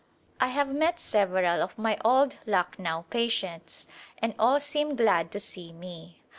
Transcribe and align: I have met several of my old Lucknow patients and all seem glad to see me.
I 0.39 0.47
have 0.47 0.73
met 0.73 0.99
several 0.99 1.61
of 1.61 1.77
my 1.77 1.95
old 2.03 2.35
Lucknow 2.47 3.05
patients 3.11 3.87
and 4.17 4.33
all 4.39 4.59
seem 4.59 4.95
glad 4.95 5.31
to 5.33 5.39
see 5.39 5.71
me. 5.71 6.23